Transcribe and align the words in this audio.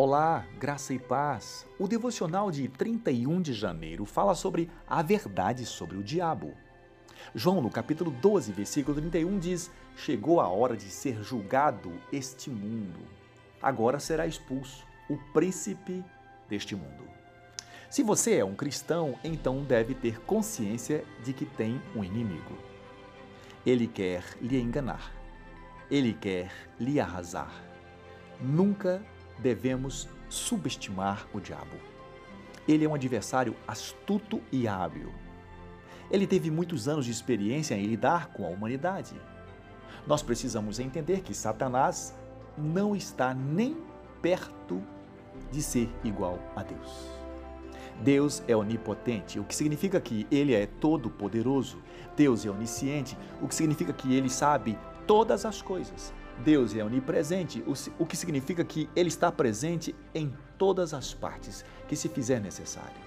Olá, 0.00 0.46
graça 0.60 0.94
e 0.94 0.98
paz. 1.00 1.66
O 1.76 1.88
devocional 1.88 2.52
de 2.52 2.68
31 2.68 3.42
de 3.42 3.52
janeiro 3.52 4.04
fala 4.04 4.32
sobre 4.32 4.70
a 4.86 5.02
verdade 5.02 5.66
sobre 5.66 5.96
o 5.96 6.04
diabo. 6.04 6.54
João, 7.34 7.60
no 7.60 7.68
capítulo 7.68 8.12
12, 8.12 8.52
versículo 8.52 8.96
31, 8.96 9.40
diz: 9.40 9.72
Chegou 9.96 10.40
a 10.40 10.46
hora 10.46 10.76
de 10.76 10.84
ser 10.84 11.20
julgado 11.24 11.92
este 12.12 12.48
mundo. 12.48 13.00
Agora 13.60 13.98
será 13.98 14.24
expulso 14.24 14.86
o 15.10 15.16
príncipe 15.32 16.04
deste 16.48 16.76
mundo. 16.76 17.02
Se 17.90 18.04
você 18.04 18.36
é 18.36 18.44
um 18.44 18.54
cristão, 18.54 19.18
então 19.24 19.64
deve 19.64 19.94
ter 19.94 20.20
consciência 20.20 21.04
de 21.24 21.32
que 21.32 21.44
tem 21.44 21.82
um 21.96 22.04
inimigo. 22.04 22.56
Ele 23.66 23.88
quer 23.88 24.22
lhe 24.40 24.60
enganar. 24.60 25.12
Ele 25.90 26.14
quer 26.14 26.52
lhe 26.78 27.00
arrasar. 27.00 27.52
Nunca 28.40 29.02
devemos 29.38 30.08
subestimar 30.28 31.26
o 31.32 31.40
diabo. 31.40 31.76
Ele 32.66 32.84
é 32.84 32.88
um 32.88 32.94
adversário 32.94 33.56
astuto 33.66 34.42
e 34.52 34.68
hábil. 34.68 35.12
Ele 36.10 36.26
teve 36.26 36.50
muitos 36.50 36.88
anos 36.88 37.04
de 37.04 37.10
experiência 37.10 37.74
em 37.74 37.86
lidar 37.86 38.28
com 38.28 38.44
a 38.44 38.48
humanidade. 38.48 39.14
Nós 40.06 40.22
precisamos 40.22 40.78
entender 40.78 41.20
que 41.20 41.34
Satanás 41.34 42.14
não 42.56 42.96
está 42.96 43.32
nem 43.34 43.76
perto 44.20 44.82
de 45.50 45.62
ser 45.62 45.88
igual 46.02 46.38
a 46.56 46.62
Deus. 46.62 47.18
Deus 48.00 48.42
é 48.46 48.56
onipotente, 48.56 49.40
o 49.40 49.44
que 49.44 49.54
significa 49.54 50.00
que 50.00 50.26
ele 50.30 50.54
é 50.54 50.66
todo-poderoso. 50.66 51.78
Deus 52.16 52.44
é 52.44 52.50
onisciente, 52.50 53.18
o 53.40 53.48
que 53.48 53.54
significa 53.54 53.92
que 53.92 54.14
ele 54.14 54.30
sabe 54.30 54.78
todas 55.06 55.44
as 55.44 55.60
coisas. 55.62 56.12
Deus 56.44 56.74
é 56.74 56.84
onipresente, 56.84 57.64
o 57.98 58.06
que 58.06 58.16
significa 58.16 58.64
que 58.64 58.88
Ele 58.94 59.08
está 59.08 59.30
presente 59.30 59.94
em 60.14 60.32
todas 60.56 60.94
as 60.94 61.12
partes 61.14 61.64
que 61.86 61.96
se 61.96 62.08
fizer 62.08 62.40
necessário. 62.40 63.00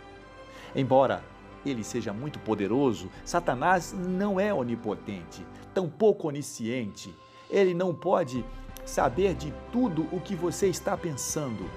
Embora 0.76 1.24
ele 1.66 1.84
seja 1.84 2.12
muito 2.12 2.40
poderoso, 2.40 3.10
Satanás 3.24 3.94
não 3.94 4.40
é 4.40 4.54
onipotente, 4.54 5.46
tampouco 5.74 6.28
onisciente. 6.28 7.14
Ele 7.50 7.74
não 7.74 7.94
pode 7.94 8.44
saber 8.86 9.36
de 9.36 9.54
tudo 9.72 10.08
o 10.12 10.20
que 10.20 10.36
você 10.36 10.68
está 10.68 10.98
pensando. 10.98 11.70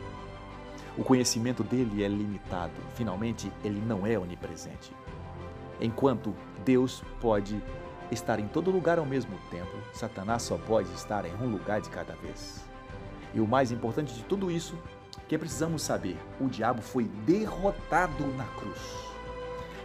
O 0.97 1.03
conhecimento 1.03 1.63
dele 1.63 2.05
é 2.05 2.09
limitado. 2.09 2.73
Finalmente, 2.95 3.53
ele 3.65 3.81
não 3.81 4.07
é 4.07 4.19
onipresente. 4.19 4.93
Enquanto 5.81 6.35
Deus 6.65 7.03
pode 7.21 7.61
estar 8.11 8.39
em 8.39 8.49
todo 8.49 8.71
lugar 8.71 8.99
ao 8.99 9.07
mesmo 9.07 9.37
tempo, 9.51 9.77
Satanás 9.93 10.43
só 10.43 10.57
pode 10.57 10.93
estar 10.93 11.25
em 11.25 11.35
um 11.35 11.51
lugar 11.51 11.81
de 11.81 11.91
cada 11.91 12.15
vez. 12.15 12.65
E 13.33 13.41
o 13.41 13.47
mais 13.47 13.73
importante 13.73 14.15
de 14.15 14.23
tudo 14.25 14.51
isso, 14.51 14.79
que 15.27 15.39
precisamos 15.39 15.83
saber, 15.83 16.17
o 16.41 16.49
diabo 16.49 16.83
foi 16.83 17.05
derrotado 17.27 18.27
na 18.37 18.45
cruz. 18.45 18.79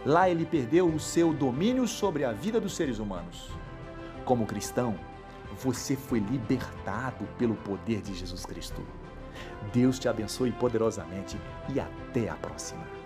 Lá 0.04 0.30
ele 0.30 0.46
perdeu 0.46 0.86
o 0.86 1.00
seu 1.00 1.32
domínio 1.32 1.86
sobre 1.86 2.24
a 2.24 2.32
vida 2.32 2.60
dos 2.60 2.74
seres 2.74 2.98
humanos. 2.98 3.50
Como 4.24 4.46
cristão, 4.46 4.94
você 5.62 5.96
foi 5.96 6.20
libertado 6.20 7.26
pelo 7.38 7.54
poder 7.56 8.00
de 8.00 8.14
Jesus 8.14 8.46
Cristo. 8.46 8.82
Deus 9.72 9.98
te 9.98 10.08
abençoe 10.08 10.52
poderosamente 10.52 11.36
e 11.68 11.80
até 11.80 12.28
a 12.28 12.34
próxima. 12.34 12.99